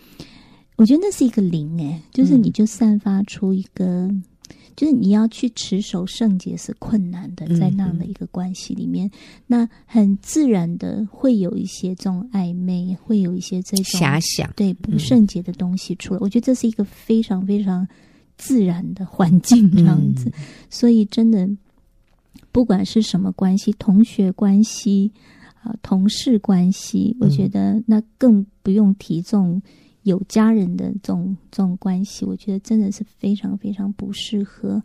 [0.78, 4.10] 我觉得那是一个灵哎，就是你就散发出一个。
[4.80, 9.12] 嗯就是你要去持守圣洁是困难的，在那样的一个关系里面，嗯嗯，
[9.48, 16.20] 那很自然的会有一些这种暧昧，会有一些这种遐想，对不圣洁的东西出来。
[16.20, 17.86] 嗯、我觉得这是一个非常非常
[18.38, 20.30] 自然的环境，这样子。
[20.30, 21.50] 嗯、所以真的，
[22.54, 25.12] 不管是什么关系，同学关系
[25.62, 29.62] 啊、同事关系，我觉得那更不用提这种
[30.04, 34.82] 有家人的这种这种关系，我觉得真的是非常非常不适合。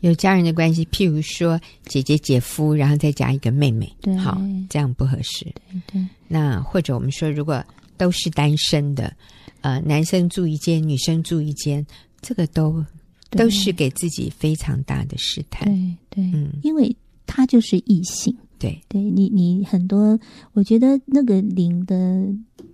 [0.00, 4.40] 有家人的关系，譬如说姐姐、姐夫，然后再加一个妹妹，对，好，
[4.70, 5.44] 这样不合适。
[5.44, 6.06] 对对。
[6.28, 7.64] 那或者我们说，如果
[7.96, 9.12] 都是单身的，
[9.60, 11.84] 呃，男生住一间，女生住一间，
[12.20, 12.84] 这个都
[13.30, 15.68] 都是给自己非常大的试探。
[15.68, 16.94] 对对，嗯，因为
[17.26, 18.36] 他就是异性。
[18.58, 20.18] 对，对你，你很多，
[20.52, 22.26] 我觉得那个灵的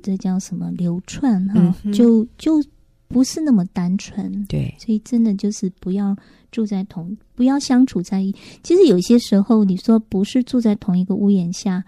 [0.02, 2.62] 这叫什么流窜哈，嗯、就就
[3.08, 4.44] 不是那么单纯。
[4.46, 6.16] 对，所以真的就是不要
[6.50, 8.34] 住在同，不要相处在一。
[8.62, 11.84] 其实有些时候，你说不是住在同一个屋檐下，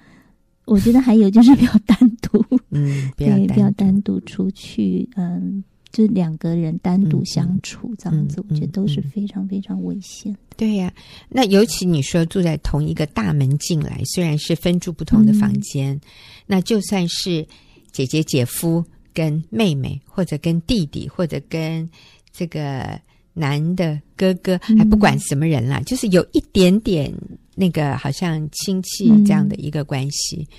[0.66, 5.64] 我觉得还有就是 不要单独，嗯，不要不要单独出去，嗯。
[5.96, 10.36] 就两个人单独相处这样子，我觉得都是非常非常危险。
[10.54, 10.92] 对呀、啊，
[11.30, 16.00] 那尤其你说住在同一个大门进来，虽然是分住不同的房间，嗯、
[16.44, 17.46] 那就算是
[17.92, 18.84] 姐姐、姐夫
[19.14, 21.88] 跟妹妹，或者跟弟弟，或者跟
[22.30, 23.00] 这个
[23.32, 27.10] 男的哥哥，还不管什么人啦，嗯、就是有一点点
[27.54, 30.56] 那个好像亲戚这样的一个关系，嗯、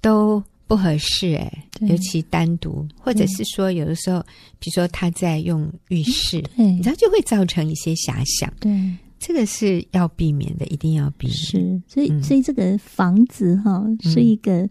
[0.00, 0.42] 都。
[0.68, 1.50] 不合适哎、
[1.80, 4.20] 欸，尤其单独，或者是说有的时候，
[4.58, 8.52] 比如说他在用浴室，对，你知道就会造成一些遐想。
[8.60, 8.70] 对，
[9.18, 11.34] 这个是要避免的，一定要避免。
[11.34, 14.70] 是，所以，所以这个房子哈是一个，嗯、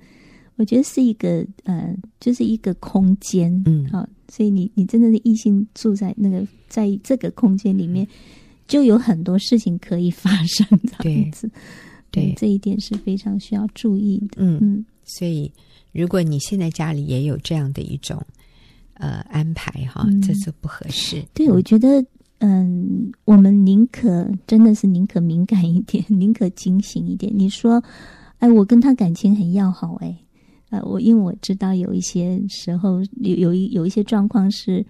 [0.57, 3.51] 我觉得是一个呃，就是一个空间。
[3.65, 8.09] 嗯，好，所以你你真的是异性住在那个在这个空间里面，嗯、
[8.67, 10.67] 就有很多事情可以发生。
[10.99, 11.49] 这样子，
[12.11, 14.43] 对，对，这一点是非常需要注意的。
[14.43, 15.51] 嗯嗯，嗯所以。
[15.97, 18.21] 如果你现在家里也有这样的一种
[18.93, 21.21] 呃安排哈，嗯、这是不合适。
[21.33, 22.05] 对，我觉得
[22.37, 27.33] 嗯，我们宁可真的是宁可敏感一点， 宁可警醒一点。
[27.35, 27.83] 你说，
[28.37, 30.15] 哎，我跟他感情很要好，哎，
[30.69, 34.85] 呃，我因为我知道有一些时候有有一有一些状况是。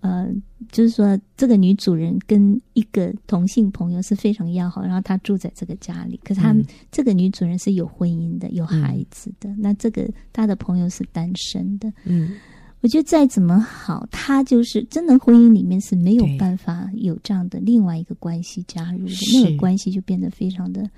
[0.00, 0.28] 呃，
[0.72, 6.18] 就是说，这个女主人跟一个同性朋友是非常要好，然后她住在这个家里。
[6.24, 9.50] 可是她、嗯、这个女主人是有婚姻的，有孩子的。
[9.50, 11.92] 嗯、那这个她的朋友是单身的。
[12.04, 12.36] 嗯，
[12.80, 20.88] 我觉得再怎么好，她就是真的婚姻里面是没有办法有这样的另外一个关系加入的，那个关系就变得非常的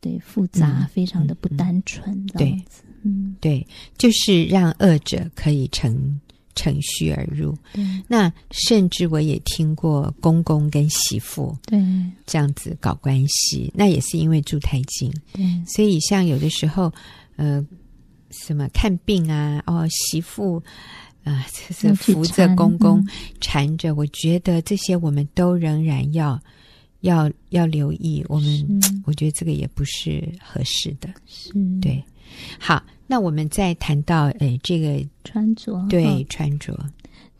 [0.00, 2.16] 对复杂，嗯、非常的不单纯。
[2.16, 3.66] 嗯、这样子，嗯，对，
[3.98, 6.18] 就是让二者可以成。
[6.60, 7.82] 乘虚而入，对。
[8.06, 11.80] 那甚至我也听过公公跟媳妇对。
[12.26, 16.92] 这样子搞关系，那也是因为住太近，对，所以像有的时候，
[17.36, 17.64] 呃，
[18.30, 20.62] 什么看病啊，哦，媳妇
[21.24, 23.02] 啊，这、呃、是扶着公公
[23.40, 26.38] 缠着，嗯、我觉得这些我们都仍然要
[27.00, 31.52] 要要留意，我们我觉得这个也不是合适的，是。
[31.80, 32.04] 对，
[32.58, 32.82] 好。
[33.10, 36.78] 那我们再谈到，呃，这个穿着，对，哦、穿着，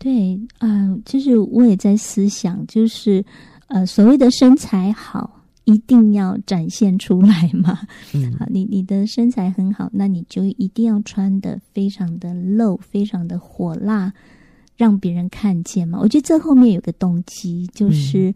[0.01, 3.25] 对，啊、呃，就是我也在思想，就是，
[3.69, 7.79] 呃，所谓的身材好，一定要展现出来嘛？
[8.13, 14.13] 嗯，好，你你的身材很好，那你就一定要穿的非常的露，非常的火辣，
[14.77, 16.01] 让别人看见嘛？
[16.01, 18.35] 我觉得这后面有个动机，就是，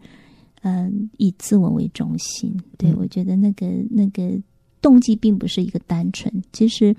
[0.61, 2.57] 嗯、呃，以自我为中心。
[2.77, 4.41] 对，嗯、我觉得那个那个。
[4.85, 6.95] 动机并不是一个单纯，其实，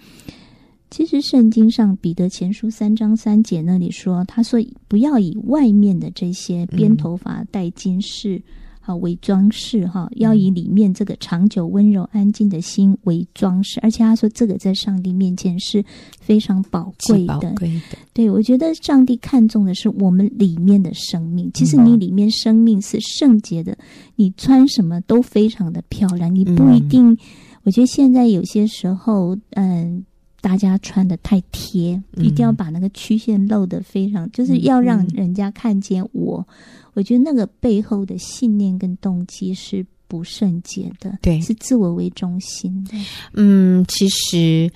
[0.90, 4.58] 其实圣经上彼得前书三章三节那里说，他说
[4.88, 8.42] 不要以外面的这些编头发、戴金饰，
[8.80, 13.78] 好为装饰哈，要以里面这个长久温柔安静的心为装饰。
[13.84, 15.84] 而且他说这个在上帝面前是
[16.18, 17.34] 非常宝贵的。
[17.34, 17.96] 宝贵的。
[18.12, 21.48] 对，我觉得上帝看重的是我们里面的生命。
[21.54, 23.78] 其实你里面生命是圣洁的，
[24.16, 27.16] 你穿什么都非常的漂亮，你不一定。
[27.66, 30.04] 我觉得现在有些时候，嗯，
[30.40, 36.46] 大家穿的太贴，嗯、一定要把那个曲线露得非常，就是要让人家看见我。
[36.48, 36.54] 嗯、
[36.94, 42.96] 我觉得那个背后的信念跟动机是不圣洁的，对，是自我为中心的。
[43.34, 44.70] 嗯，其实。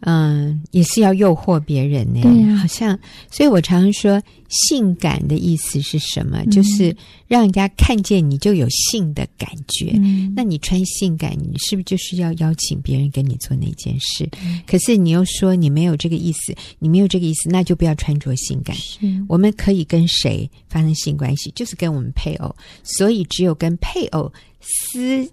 [0.00, 2.20] 嗯，也是要诱惑别人呢。
[2.22, 2.98] 对呀、啊，好像，
[3.30, 6.42] 所以我常常说，性感的意思是什么？
[6.42, 6.96] 嗯、就是
[7.26, 9.92] 让人家看见你就有性的感觉。
[9.96, 14.28] 嗯、那你穿性感，你是不是就是要邀请别人跟你做那件事？
[14.42, 18.74] 嗯、可是你又说你没有这个意思，你没有这个意思，那就不要穿着性感。
[18.76, 21.52] 是我们可以跟谁发生性关系？
[21.54, 22.54] 就是跟我们配偶。
[22.82, 25.30] 所以只有跟配偶私。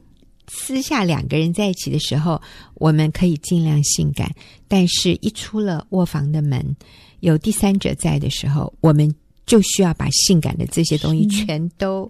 [0.48, 2.41] 私下两个人在一起的时候，
[2.76, 4.34] 我们可以尽量性感，
[4.68, 6.76] 但是一出了卧房的门，
[7.20, 9.14] 有第三者在的时候，我们
[9.45, 12.10] 就需要把性感的这些东西全都、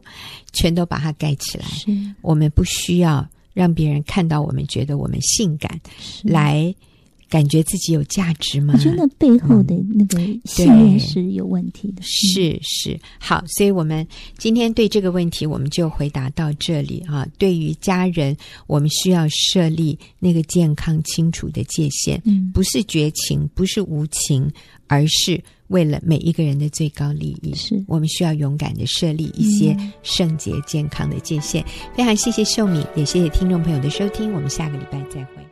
[0.54, 1.66] 全都把它盖起来。
[2.22, 5.80] 我们不需要让别人看到我们觉得我们性感，
[6.24, 6.74] 来
[7.30, 8.74] 感觉自己有价值吗？
[8.76, 12.02] 我觉得背后的那个信念是有问题的。
[12.02, 14.06] 嗯、是是，好，所以我们
[14.38, 17.28] 今天对这个问题，我们就回答到这里、啊。
[17.38, 24.50] 对于家人，我们需要设立那个健康清楚的界限，嗯，不是绝情，不是无情，
[24.88, 31.62] 而是为了每一个人的最高利益，是我们需要勇敢的设立一些圣洁健康的界限。
[31.64, 35.47] 嗯、非常谢谢秀敏，也谢谢听众朋友的收听，我们下个礼拜再会。